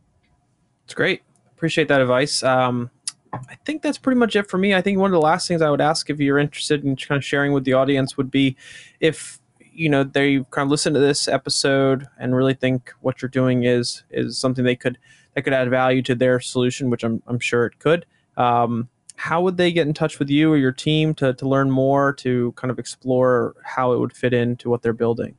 [0.85, 1.23] it's great
[1.61, 2.43] appreciate that advice.
[2.43, 2.91] Um,
[3.35, 4.75] I think that's pretty much it for me.
[4.75, 7.19] I think one of the last things I would ask if you're interested in kind
[7.19, 8.57] of sharing with the audience would be
[8.99, 13.29] if you know they kind of listen to this episode and really think what you're
[13.29, 14.97] doing is is something they could
[15.35, 18.07] that could add value to their solution, which I'm I'm sure it could.
[18.39, 18.89] Um,
[19.21, 22.15] how would they get in touch with you or your team to to learn more
[22.15, 25.37] to kind of explore how it would fit into what they're building?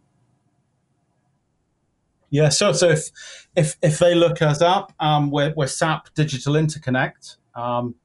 [2.29, 3.09] Yeah, so so if
[3.55, 7.37] if, if they look us up, um, we're, we're SAP Digital Interconnect.
[7.55, 7.95] Um,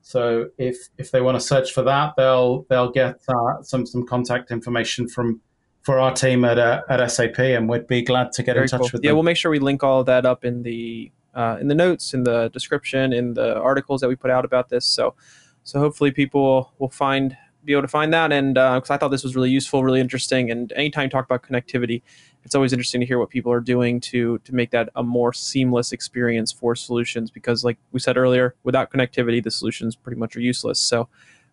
[0.00, 4.06] so if if they want to search for that, they'll they'll get uh, some some
[4.06, 5.42] contact information from
[5.82, 8.68] for our team at uh, at SAP, and we'd be glad to get Very in
[8.70, 8.86] touch cool.
[8.86, 9.04] with yeah, them.
[9.04, 11.74] Yeah, we'll make sure we link all of that up in the uh, in the
[11.74, 14.84] notes, in the description, in the articles that we put out about this.
[14.84, 15.14] So
[15.62, 18.32] so hopefully people will find be able to find that.
[18.32, 20.50] And because uh, I thought this was really useful, really interesting.
[20.50, 22.02] And anytime you talk about connectivity,
[22.44, 25.32] it's always interesting to hear what people are doing to to make that a more
[25.32, 27.30] seamless experience for solutions.
[27.30, 30.80] Because, like we said earlier, without connectivity, the solutions pretty much are useless.
[30.80, 31.08] So.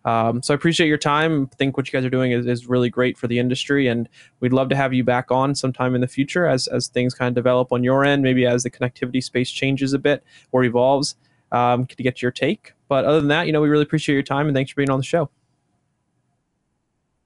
[0.06, 1.50] Um, so I appreciate your time.
[1.52, 4.08] I think what you guys are doing is, is really great for the industry, and
[4.40, 7.28] we'd love to have you back on sometime in the future as as things kind
[7.28, 11.16] of develop on your end, maybe as the connectivity space changes a bit or evolves.
[11.52, 12.72] Um, to get your take.
[12.88, 14.90] But other than that, you know, we really appreciate your time and thanks for being
[14.90, 15.30] on the show.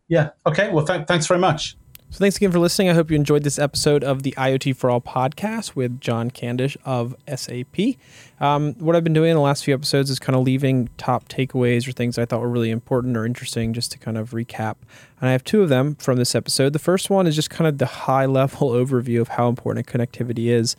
[0.08, 0.30] Yeah.
[0.44, 0.70] Okay.
[0.70, 1.78] Well, th- thanks very much.
[2.12, 2.88] So thanks again for listening.
[2.90, 6.76] I hope you enjoyed this episode of the IoT for All podcast with John Candish
[6.84, 7.78] of SAP.
[8.40, 11.28] Um, what I've been doing in the last few episodes is kind of leaving top
[11.28, 14.74] takeaways or things I thought were really important or interesting just to kind of recap.
[15.20, 16.72] And I have two of them from this episode.
[16.72, 20.46] The first one is just kind of the high level overview of how important connectivity
[20.46, 20.74] is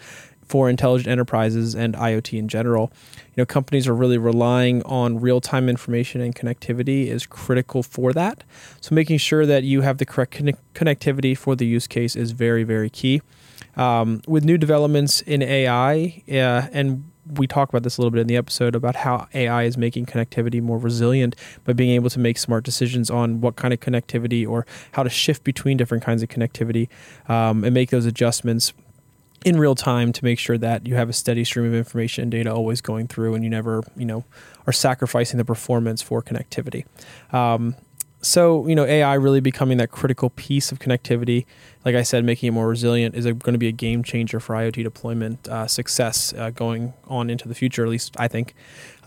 [0.52, 2.92] for intelligent enterprises and IoT in general.
[3.28, 8.44] You know, companies are really relying on real-time information and connectivity is critical for that.
[8.82, 10.34] So making sure that you have the correct
[10.74, 13.22] connectivity for the use case is very, very key.
[13.78, 18.20] Um, with new developments in AI, uh, and we talk about this a little bit
[18.20, 22.20] in the episode about how AI is making connectivity more resilient by being able to
[22.20, 26.22] make smart decisions on what kind of connectivity or how to shift between different kinds
[26.22, 26.90] of connectivity
[27.30, 28.74] um, and make those adjustments
[29.44, 32.32] in real time to make sure that you have a steady stream of information and
[32.32, 34.24] data always going through and you never you know
[34.68, 36.86] are sacrificing the performance for connectivity.
[37.34, 37.76] Um,
[38.22, 41.46] so you know ai really becoming that critical piece of connectivity
[41.84, 44.56] like i said making it more resilient is going to be a game changer for
[44.56, 48.54] iot deployment uh, success uh, going on into the future at least i think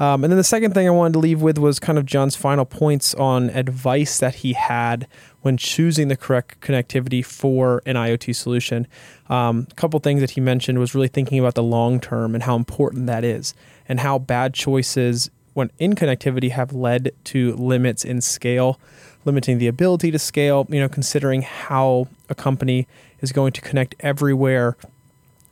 [0.01, 2.35] um, and then the second thing i wanted to leave with was kind of john's
[2.35, 5.07] final points on advice that he had
[5.45, 8.87] when choosing the correct connectivity for an IoT solution.
[9.29, 12.45] Um, a couple things that he mentioned was really thinking about the long term and
[12.45, 13.53] how important that is,
[13.87, 15.31] and how bad choices
[15.79, 18.79] in connectivity have led to limits in scale,
[19.25, 20.67] limiting the ability to scale.
[20.69, 22.87] You know, considering how a company
[23.21, 24.77] is going to connect everywhere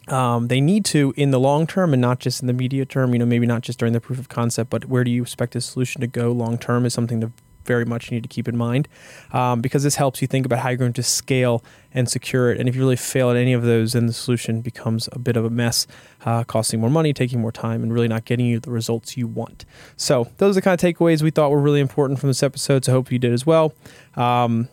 [0.08, 3.12] um, they need to in the long term and not just in the media term.
[3.12, 5.52] You know, maybe not just during the proof of concept, but where do you expect
[5.52, 7.30] the solution to go long term is something to
[7.64, 8.88] very much need to keep in mind
[9.32, 11.62] um, because this helps you think about how you're going to scale
[11.94, 12.58] and secure it.
[12.58, 15.36] And if you really fail at any of those, then the solution becomes a bit
[15.36, 15.86] of a mess,
[16.24, 19.26] uh, costing more money, taking more time, and really not getting you the results you
[19.26, 19.64] want.
[19.96, 22.84] So, those are the kind of takeaways we thought were really important from this episode.
[22.84, 23.74] So, I hope you did as well.
[24.14, 24.68] Um,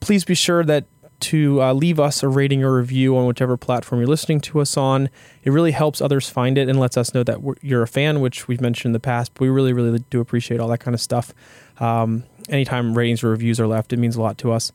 [0.00, 0.86] please be sure that
[1.22, 4.76] to uh, leave us a rating or review on whichever platform you're listening to us
[4.76, 5.08] on.
[5.44, 8.48] It really helps others find it and lets us know that you're a fan, which
[8.48, 9.32] we've mentioned in the past.
[9.34, 11.32] But we really, really do appreciate all that kind of stuff.
[11.78, 14.72] Um, anytime ratings or reviews are left, it means a lot to us.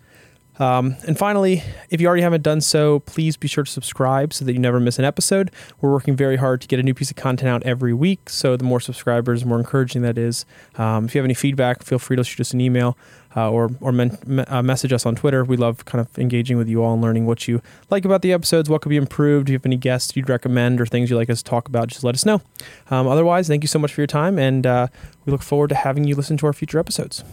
[0.59, 4.43] Um, and finally, if you already haven't done so, please be sure to subscribe so
[4.45, 5.51] that you never miss an episode.
[5.81, 8.29] We're working very hard to get a new piece of content out every week.
[8.29, 10.45] So the more subscribers, the more encouraging that is.
[10.77, 12.97] Um, if you have any feedback, feel free to shoot us an email
[13.35, 15.43] uh, or or men, uh, message us on Twitter.
[15.43, 17.61] We love kind of engaging with you all and learning what you
[17.91, 19.49] like about the episodes, what could be improved.
[19.49, 21.89] If you have any guests you'd recommend or things you'd like us to talk about,
[21.89, 22.41] just let us know.
[22.89, 24.87] Um, otherwise, thank you so much for your time, and uh,
[25.25, 27.23] we look forward to having you listen to our future episodes.